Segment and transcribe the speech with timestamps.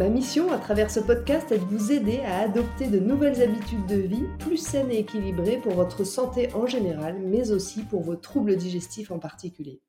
[0.00, 3.84] Ma mission à travers ce podcast est de vous aider à adopter de nouvelles habitudes
[3.84, 8.16] de vie plus saines et équilibrées pour votre santé en général, mais aussi pour vos
[8.16, 9.82] troubles digestifs en particulier.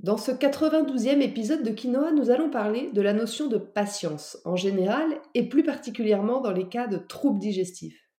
[0.00, 4.56] Dans ce 92e épisode de Quinoa, nous allons parler de la notion de patience en
[4.56, 8.10] général et plus particulièrement dans les cas de troubles digestifs.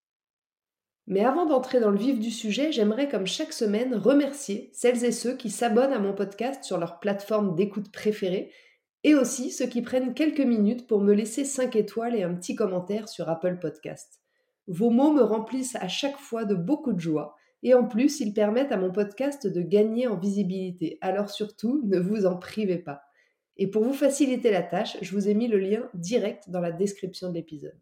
[1.06, 5.12] Mais avant d'entrer dans le vif du sujet, j'aimerais comme chaque semaine remercier celles et
[5.12, 8.54] ceux qui s'abonnent à mon podcast sur leur plateforme d'écoute préférée
[9.04, 12.56] et aussi ceux qui prennent quelques minutes pour me laisser 5 étoiles et un petit
[12.56, 14.22] commentaire sur Apple Podcast.
[14.68, 18.34] Vos mots me remplissent à chaque fois de beaucoup de joie et en plus ils
[18.34, 20.98] permettent à mon podcast de gagner en visibilité.
[21.02, 23.02] Alors surtout, ne vous en privez pas.
[23.58, 26.72] Et pour vous faciliter la tâche, je vous ai mis le lien direct dans la
[26.72, 27.80] description de l'épisode.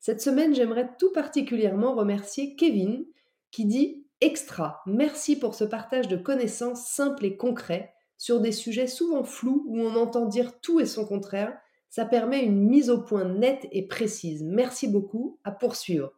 [0.00, 3.04] Cette semaine, j'aimerais tout particulièrement remercier Kevin
[3.50, 7.92] qui dit Extra, merci pour ce partage de connaissances simples et concrets
[8.22, 12.44] sur des sujets souvent flous où on entend dire tout et son contraire, ça permet
[12.44, 14.44] une mise au point nette et précise.
[14.44, 16.12] Merci beaucoup, à poursuivre.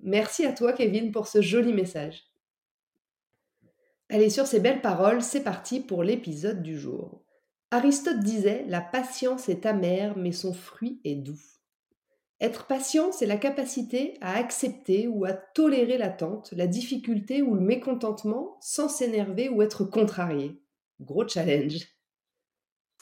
[0.00, 2.24] Merci à toi Kevin pour ce joli message.
[4.08, 7.22] Allez, sur ces belles paroles, c'est parti pour l'épisode du jour.
[7.70, 11.40] Aristote disait La patience est amère, mais son fruit est doux.
[12.40, 17.60] Être patient, c'est la capacité à accepter ou à tolérer l'attente, la difficulté ou le
[17.60, 20.60] mécontentement sans s'énerver ou être contrarié.
[21.00, 21.86] Gros challenge.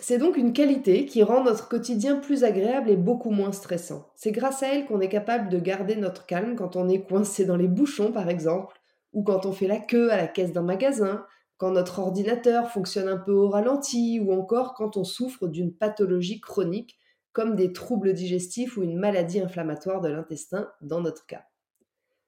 [0.00, 4.12] C'est donc une qualité qui rend notre quotidien plus agréable et beaucoup moins stressant.
[4.14, 7.44] C'est grâce à elle qu'on est capable de garder notre calme quand on est coincé
[7.44, 8.80] dans les bouchons par exemple,
[9.12, 11.26] ou quand on fait la queue à la caisse d'un magasin,
[11.56, 16.40] quand notre ordinateur fonctionne un peu au ralenti, ou encore quand on souffre d'une pathologie
[16.40, 16.96] chronique
[17.32, 21.44] comme des troubles digestifs ou une maladie inflammatoire de l'intestin dans notre cas.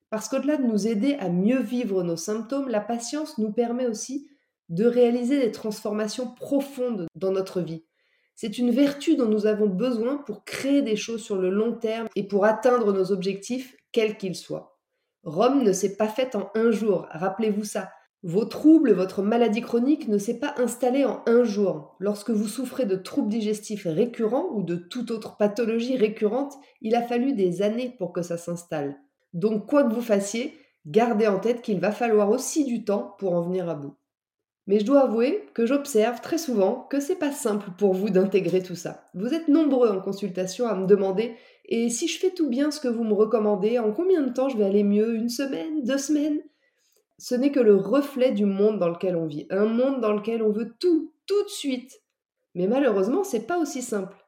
[0.08, 4.28] Parce qu'au-delà de nous aider à mieux vivre nos symptômes, la patience nous permet aussi
[4.70, 7.84] de réaliser des transformations profondes dans notre vie.
[8.34, 12.08] C'est une vertu dont nous avons besoin pour créer des choses sur le long terme
[12.16, 14.78] et pour atteindre nos objectifs, quels qu'ils soient.
[15.24, 17.90] Rome ne s'est pas faite en un jour, rappelez-vous ça.
[18.22, 21.96] Vos troubles, votre maladie chronique ne s'est pas installée en un jour.
[21.98, 27.02] Lorsque vous souffrez de troubles digestifs récurrents ou de toute autre pathologie récurrente, il a
[27.02, 28.98] fallu des années pour que ça s'installe.
[29.32, 30.54] Donc quoi que vous fassiez,
[30.86, 33.96] gardez en tête qu'il va falloir aussi du temps pour en venir à bout.
[34.70, 38.62] Mais je dois avouer que j'observe très souvent que c'est pas simple pour vous d'intégrer
[38.62, 39.10] tout ça.
[39.14, 42.78] Vous êtes nombreux en consultation à me demander et si je fais tout bien ce
[42.78, 45.16] que vous me recommandez, en combien de temps je vais aller mieux?
[45.16, 45.82] Une semaine?
[45.82, 46.38] Deux semaines?
[47.18, 50.40] Ce n'est que le reflet du monde dans lequel on vit, un monde dans lequel
[50.40, 52.00] on veut tout, tout de suite.
[52.54, 54.24] Mais malheureusement, c'est pas aussi simple.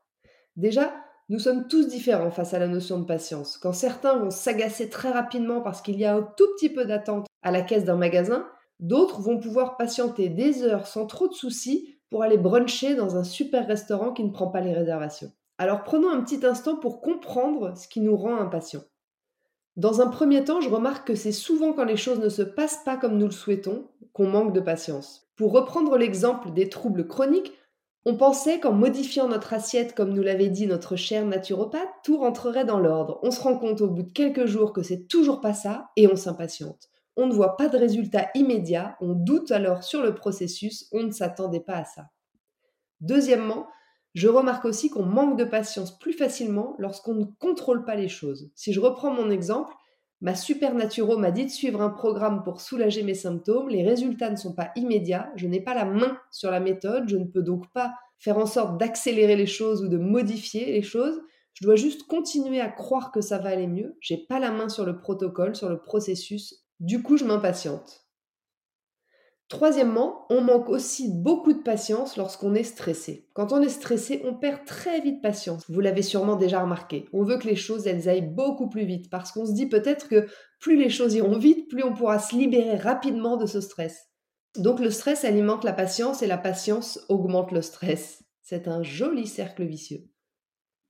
[0.56, 0.92] Déjà,
[1.28, 3.58] nous sommes tous différents face à la notion de patience.
[3.58, 7.28] Quand certains vont s'agacer très rapidement parce qu'il y a un tout petit peu d'attente
[7.42, 8.44] à la caisse d'un magasin,
[8.80, 13.24] D'autres vont pouvoir patienter des heures sans trop de soucis pour aller bruncher dans un
[13.24, 15.32] super restaurant qui ne prend pas les réservations.
[15.58, 18.84] Alors prenons un petit instant pour comprendre ce qui nous rend impatients.
[19.76, 22.82] Dans un premier temps, je remarque que c'est souvent quand les choses ne se passent
[22.84, 25.28] pas comme nous le souhaitons qu'on manque de patience.
[25.36, 27.52] Pour reprendre l'exemple des troubles chroniques,
[28.04, 32.64] on pensait qu'en modifiant notre assiette, comme nous l'avait dit notre cher naturopathe, tout rentrerait
[32.64, 33.20] dans l'ordre.
[33.22, 36.06] On se rend compte au bout de quelques jours que c'est toujours pas ça et
[36.06, 40.88] on s'impatiente on ne voit pas de résultat immédiat, on doute alors sur le processus,
[40.92, 42.06] on ne s'attendait pas à ça.
[43.00, 43.66] Deuxièmement,
[44.14, 48.50] je remarque aussi qu'on manque de patience plus facilement lorsqu'on ne contrôle pas les choses.
[48.54, 49.74] Si je reprends mon exemple,
[50.20, 54.30] ma super naturo m'a dit de suivre un programme pour soulager mes symptômes, les résultats
[54.30, 57.42] ne sont pas immédiats, je n'ai pas la main sur la méthode, je ne peux
[57.42, 61.20] donc pas faire en sorte d'accélérer les choses ou de modifier les choses,
[61.54, 64.68] je dois juste continuer à croire que ça va aller mieux, j'ai pas la main
[64.68, 68.08] sur le protocole, sur le processus du coup, je m'impatiente.
[69.48, 73.28] Troisièmement, on manque aussi beaucoup de patience lorsqu'on est stressé.
[73.34, 75.62] Quand on est stressé, on perd très vite patience.
[75.68, 77.08] Vous l'avez sûrement déjà remarqué.
[77.12, 80.08] On veut que les choses, elles aillent beaucoup plus vite parce qu'on se dit peut-être
[80.08, 80.26] que
[80.58, 84.08] plus les choses iront vite, plus on pourra se libérer rapidement de ce stress.
[84.56, 88.24] Donc le stress alimente la patience et la patience augmente le stress.
[88.40, 90.08] C'est un joli cercle vicieux.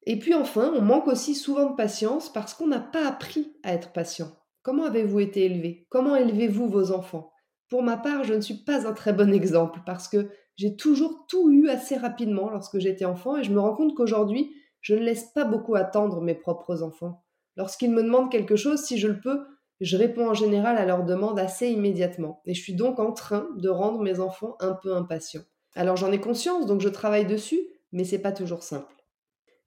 [0.06, 3.75] Et puis enfin, on manque aussi souvent de patience parce qu'on n'a pas appris à
[3.75, 4.33] être patient.
[4.62, 5.87] Comment avez-vous été élevé?
[5.91, 7.32] Comment élevez-vous vos enfants?
[7.69, 11.26] Pour ma part, je ne suis pas un très bon exemple parce que J'ai toujours
[11.29, 15.00] tout eu assez rapidement lorsque j'étais enfant et je me rends compte qu'aujourd'hui, je ne
[15.00, 17.25] laisse pas beaucoup attendre mes propres enfants.
[17.56, 19.44] Lorsqu'ils me demandent quelque chose, si je le peux,
[19.81, 22.43] je réponds en général à leurs demandes assez immédiatement.
[22.44, 25.43] Et je suis donc en train de rendre mes enfants un peu impatients.
[25.75, 27.61] Alors j'en ai conscience, donc je travaille dessus,
[27.93, 29.01] mais c'est pas toujours simple.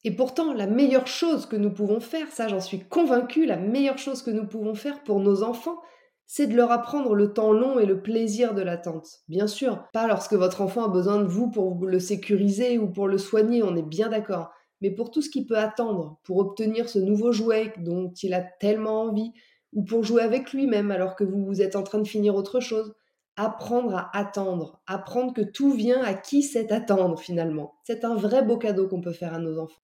[0.06, 3.98] Et pourtant, la meilleure chose que nous pouvons faire, ça j'en suis convaincue, la meilleure
[3.98, 5.81] chose que nous pouvons faire pour nos enfants,
[6.28, 9.07] c'est de leur apprendre le temps long et le plaisir de l'attente.
[9.28, 13.07] Bien sûr, pas lorsque votre enfant a besoin de vous pour le sécuriser ou pour
[13.07, 16.88] le soigner, on est bien d'accord, mais pour tout ce qu'il peut attendre, pour obtenir
[16.88, 19.31] ce nouveau jouet dont il a tellement envie,
[19.74, 22.94] ou pour jouer avec lui-même alors que vous êtes en train de finir autre chose.
[23.38, 27.74] Apprendre à attendre, apprendre que tout vient à qui sait attendre finalement.
[27.84, 29.81] C'est un vrai beau cadeau qu'on peut faire à nos enfants.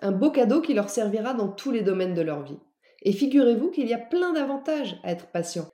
[0.00, 2.58] Un beau cadeau qui leur servira dans tous les domaines de leur vie.
[3.02, 5.68] Et figurez-vous qu'il y a plein d'avantages à être patient.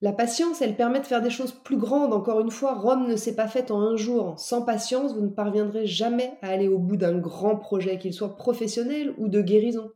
[0.00, 2.12] La patience, elle permet de faire des choses plus grandes.
[2.12, 4.38] Encore une fois, Rome ne s'est pas faite en un jour.
[4.38, 8.36] Sans patience, vous ne parviendrez jamais à aller au bout d'un grand projet, qu'il soit
[8.36, 9.92] professionnel ou de guérison.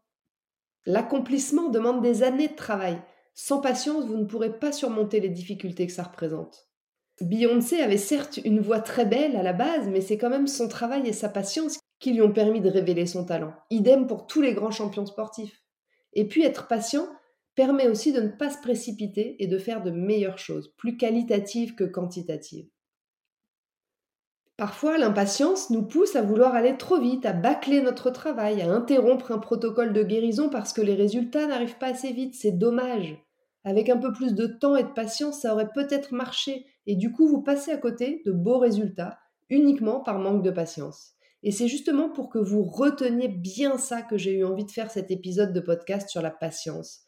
[0.86, 3.02] L'accomplissement demande des années de travail.
[3.34, 6.67] Sans patience, vous ne pourrez pas surmonter les difficultés que ça représente.
[7.20, 10.68] Beyoncé avait certes une voix très belle à la base, mais c'est quand même son
[10.68, 13.54] travail et sa patience qui lui ont permis de révéler son talent.
[13.70, 15.62] Idem pour tous les grands champions sportifs.
[16.12, 17.08] Et puis être patient
[17.56, 21.74] permet aussi de ne pas se précipiter et de faire de meilleures choses, plus qualitatives
[21.74, 22.68] que quantitatives.
[24.56, 29.30] Parfois, l'impatience nous pousse à vouloir aller trop vite, à bâcler notre travail, à interrompre
[29.32, 32.34] un protocole de guérison parce que les résultats n'arrivent pas assez vite.
[32.34, 33.16] C'est dommage.
[33.68, 37.12] Avec un peu plus de temps et de patience, ça aurait peut-être marché, et du
[37.12, 39.18] coup, vous passez à côté de beaux résultats
[39.50, 41.12] uniquement par manque de patience.
[41.42, 44.90] Et c'est justement pour que vous reteniez bien ça que j'ai eu envie de faire
[44.90, 47.02] cet épisode de podcast sur la patience.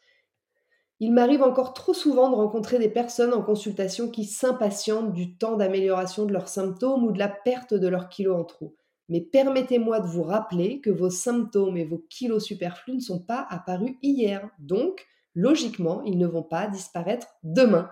[0.99, 5.57] Il m'arrive encore trop souvent de rencontrer des personnes en consultation qui s'impatientent du temps
[5.57, 8.75] d'amélioration de leurs symptômes ou de la perte de leurs kilos en trop.
[9.09, 13.47] Mais permettez-moi de vous rappeler que vos symptômes et vos kilos superflus ne sont pas
[13.49, 14.47] apparus hier.
[14.59, 17.89] Donc, logiquement, ils ne vont pas disparaître demain.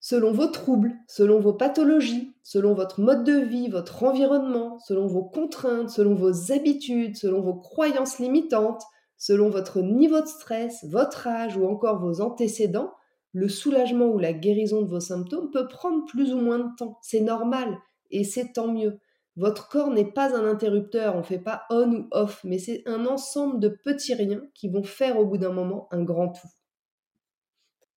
[0.00, 5.24] Selon vos troubles, selon vos pathologies, selon votre mode de vie, votre environnement, selon vos
[5.24, 8.84] contraintes, selon vos habitudes, selon vos croyances limitantes,
[9.18, 12.92] Selon votre niveau de stress, votre âge ou encore vos antécédents,
[13.32, 16.98] le soulagement ou la guérison de vos symptômes peut prendre plus ou moins de temps.
[17.02, 17.78] C'est normal
[18.10, 18.98] et c'est tant mieux.
[19.36, 22.82] Votre corps n'est pas un interrupteur, on ne fait pas on ou off, mais c'est
[22.86, 26.48] un ensemble de petits riens qui vont faire au bout d'un moment un grand tout.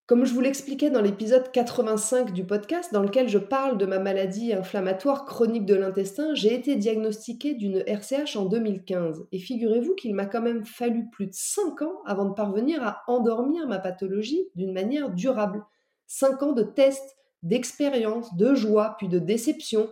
[0.10, 4.00] Comme je vous l'expliquais dans l'épisode 85 du podcast, dans lequel je parle de ma
[4.00, 9.28] maladie inflammatoire chronique de l'intestin, j'ai été diagnostiquée d'une RCH en 2015.
[9.32, 13.04] Et figurez-vous qu'il m'a quand même fallu plus de 5 ans avant de parvenir à
[13.06, 15.64] endormir ma pathologie d'une manière durable.
[16.08, 19.92] 5 ans de tests, d'expérience, de joie, puis de déception.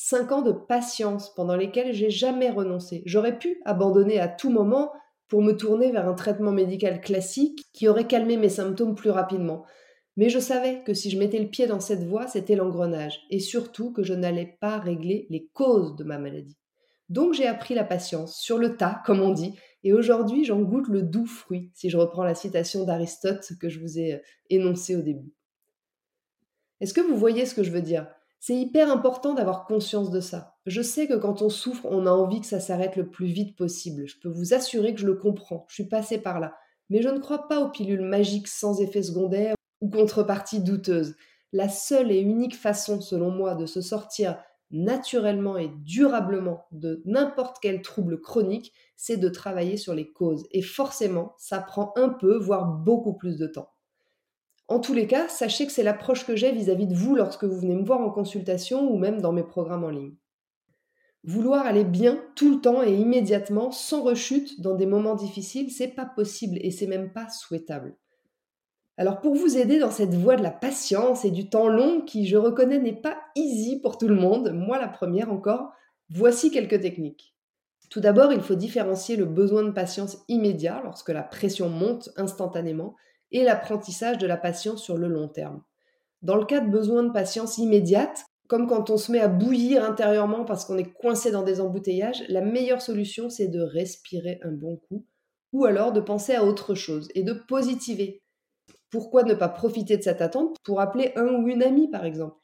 [0.00, 3.02] 5 ans de patience pendant lesquels j'ai jamais renoncé.
[3.04, 4.92] J'aurais pu abandonner à tout moment,
[5.26, 9.66] pour me tourner vers un traitement médical classique qui aurait calmé mes symptômes plus rapidement.
[10.16, 13.40] Mais je savais que si je mettais le pied dans cette voie, c'était l'engrenage, et
[13.40, 16.56] surtout que je n'allais pas régler les causes de ma maladie.
[17.08, 20.88] Donc j'ai appris la patience, sur le tas, comme on dit, et aujourd'hui j'en goûte
[20.88, 24.18] le doux fruit, si je reprends la citation d'Aristote que je vous ai euh,
[24.48, 25.32] énoncée au début.
[26.80, 28.06] Est-ce que vous voyez ce que je veux dire?
[28.40, 30.56] C'est hyper important d'avoir conscience de ça.
[30.66, 33.56] Je sais que quand on souffre, on a envie que ça s'arrête le plus vite
[33.56, 34.06] possible.
[34.06, 35.66] Je peux vous assurer que je le comprends.
[35.68, 36.54] Je suis passée par là.
[36.90, 41.16] Mais je ne crois pas aux pilules magiques sans effet secondaire ou contrepartie douteuse.
[41.52, 44.38] La seule et unique façon, selon moi, de se sortir
[44.70, 50.46] naturellement et durablement de n'importe quel trouble chronique, c'est de travailler sur les causes.
[50.50, 53.70] Et forcément, ça prend un peu, voire beaucoup plus de temps.
[54.68, 57.58] En tous les cas, sachez que c'est l'approche que j'ai vis-à-vis de vous lorsque vous
[57.58, 60.14] venez me voir en consultation ou même dans mes programmes en ligne.
[61.24, 65.88] Vouloir aller bien tout le temps et immédiatement, sans rechute, dans des moments difficiles, c'est
[65.88, 67.96] pas possible et c'est même pas souhaitable.
[68.98, 72.26] Alors pour vous aider dans cette voie de la patience et du temps long qui,
[72.26, 75.72] je reconnais, n'est pas easy pour tout le monde, moi la première encore,
[76.10, 77.34] voici quelques techniques.
[77.90, 82.96] Tout d'abord, il faut différencier le besoin de patience immédiat lorsque la pression monte instantanément
[83.32, 85.62] et l'apprentissage de la patience sur le long terme.
[86.22, 89.84] Dans le cas de besoin de patience immédiate, comme quand on se met à bouillir
[89.84, 94.52] intérieurement parce qu'on est coincé dans des embouteillages, la meilleure solution c'est de respirer un
[94.52, 95.04] bon coup
[95.52, 98.22] ou alors de penser à autre chose et de positiver.
[98.90, 102.36] Pourquoi ne pas profiter de cette attente pour appeler un ou une amie par exemple?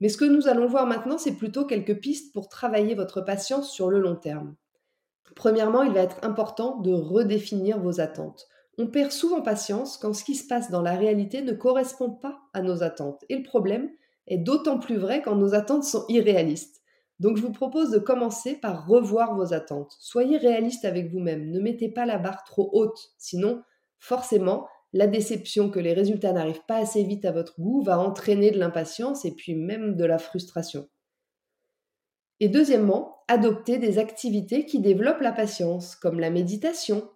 [0.00, 3.72] Mais ce que nous allons voir maintenant, c'est plutôt quelques pistes pour travailler votre patience
[3.72, 4.54] sur le long terme.
[5.34, 8.46] Premièrement, il va être important de redéfinir vos attentes.
[8.78, 12.40] On perd souvent patience quand ce qui se passe dans la réalité ne correspond pas
[12.52, 13.24] à nos attentes.
[13.28, 13.90] Et le problème,
[14.26, 16.82] est d'autant plus vrai quand nos attentes sont irréalistes.
[17.20, 19.94] Donc je vous propose de commencer par revoir vos attentes.
[20.00, 23.62] Soyez réaliste avec vous-même, ne mettez pas la barre trop haute, sinon
[23.98, 28.50] forcément la déception que les résultats n'arrivent pas assez vite à votre goût va entraîner
[28.50, 30.88] de l'impatience et puis même de la frustration.
[32.40, 37.08] Et deuxièmement, adopter des activités qui développent la patience, comme la méditation.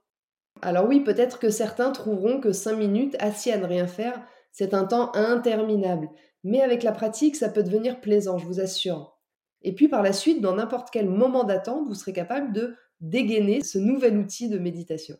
[0.62, 4.23] Alors oui, peut-être que certains trouveront que 5 minutes assis à ne rien faire,
[4.53, 6.09] c'est un temps interminable,
[6.43, 9.19] mais avec la pratique, ça peut devenir plaisant, je vous assure.
[9.62, 13.62] Et puis par la suite, dans n'importe quel moment d'attente, vous serez capable de dégainer
[13.62, 15.17] ce nouvel outil de méditation.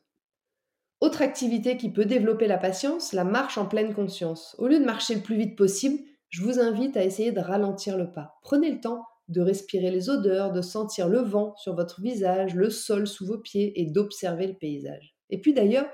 [1.01, 4.57] Autre activité qui peut développer la patience, la marche en pleine conscience.
[4.59, 7.97] Au lieu de marcher le plus vite possible, je vous invite à essayer de ralentir
[7.97, 8.35] le pas.
[8.43, 12.71] Prenez le temps de respirer les odeurs, de sentir le vent sur votre visage, le
[12.71, 15.18] sol sous vos pieds et d'observer le paysage.
[15.31, 15.89] Et puis d'ailleurs,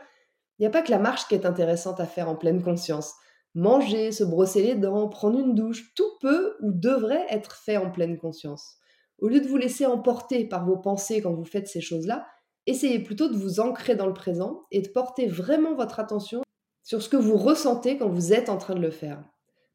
[0.58, 3.14] il n'y a pas que la marche qui est intéressante à faire en pleine conscience.
[3.54, 7.90] Manger, se brosser les dents, prendre une douche, tout peut ou devrait être fait en
[7.90, 8.76] pleine conscience.
[9.18, 12.26] Au lieu de vous laisser emporter par vos pensées quand vous faites ces choses-là,
[12.66, 16.42] essayez plutôt de vous ancrer dans le présent et de porter vraiment votre attention
[16.82, 19.22] sur ce que vous ressentez quand vous êtes en train de le faire.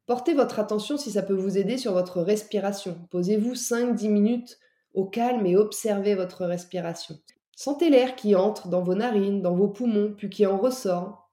[0.06, 2.98] Portez votre attention si ça peut vous aider sur votre respiration.
[3.10, 4.58] Posez-vous 5-10 minutes
[4.92, 7.16] au calme et observez votre respiration.
[7.62, 11.30] Sentez l'air qui entre dans vos narines, dans vos poumons, puis qui en ressort.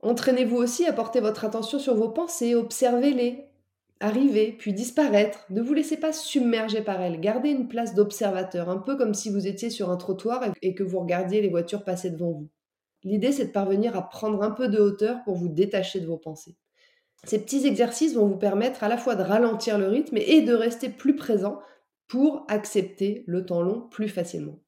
[0.00, 3.44] Entraînez-vous aussi à porter votre attention sur vos pensées, observez-les,
[4.00, 5.44] arriver, puis disparaître.
[5.50, 7.20] Ne vous laissez pas submerger par elles.
[7.20, 10.82] Gardez une place d'observateur, un peu comme si vous étiez sur un trottoir et que
[10.82, 12.48] vous regardiez les voitures passer devant vous.
[13.04, 16.16] L'idée, c'est de parvenir à prendre un peu de hauteur pour vous détacher de vos
[16.16, 16.56] pensées.
[17.24, 20.54] Ces petits exercices vont vous permettre à la fois de ralentir le rythme et de
[20.54, 21.58] rester plus présent
[22.08, 24.58] pour accepter le temps long plus facilement.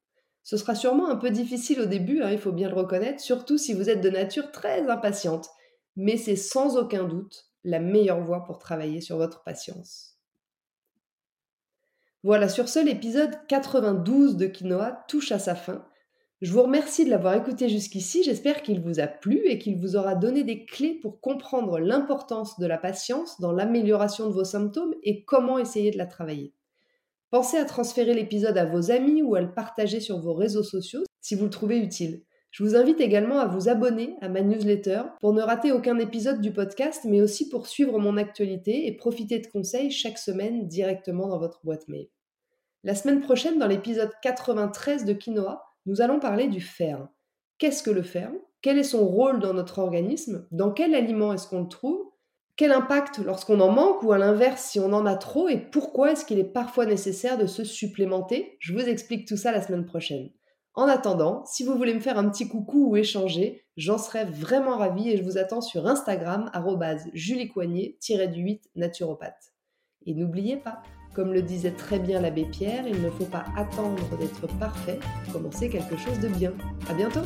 [0.49, 3.59] Ce sera sûrement un peu difficile au début, hein, il faut bien le reconnaître, surtout
[3.59, 5.47] si vous êtes de nature très impatiente,
[5.95, 10.17] mais c'est sans aucun doute la meilleure voie pour travailler sur votre patience.
[12.23, 15.85] Voilà, sur ce, l'épisode 92 de Quinoa touche à sa fin.
[16.41, 19.97] Je vous remercie de l'avoir écouté jusqu'ici, j'espère qu'il vous a plu et qu'il vous
[19.97, 24.95] aura donné des clés pour comprendre l'importance de la patience dans l'amélioration de vos symptômes
[25.03, 26.55] et comment essayer de la travailler.
[27.31, 31.05] Pensez à transférer l'épisode à vos amis ou à le partager sur vos réseaux sociaux
[31.21, 32.23] si vous le trouvez utile.
[32.51, 36.41] Je vous invite également à vous abonner à ma newsletter pour ne rater aucun épisode
[36.41, 41.29] du podcast, mais aussi pour suivre mon actualité et profiter de conseils chaque semaine directement
[41.29, 42.09] dans votre boîte mail.
[42.83, 47.07] La semaine prochaine, dans l'épisode 93 de Quinoa, nous allons parler du fer.
[47.59, 48.33] Qu'est-ce que le fer
[48.63, 50.47] Quel est son rôle dans notre organisme?
[50.51, 52.08] Dans quel aliment est-ce qu'on le trouve?
[52.59, 56.11] Quel impact lorsqu'on en manque ou à l'inverse si on en a trop Et pourquoi
[56.11, 58.57] est-ce qu'il est parfois nécessaire de se supplémenter?
[58.59, 60.31] Je vous explique tout ça la semaine prochaine.
[60.75, 64.77] En attendant, si vous voulez me faire un petit coucou ou échanger, j'en serais vraiment
[64.77, 66.51] ravie et je vous attends sur Instagram,
[67.15, 69.53] juliecoignet-du8 naturopathe.
[70.05, 70.83] Et n'oubliez pas,
[71.15, 75.35] comme le disait très bien l'abbé Pierre, il ne faut pas attendre d'être parfait pour
[75.35, 76.53] commencer quelque chose de bien.
[76.91, 77.23] À bientôt!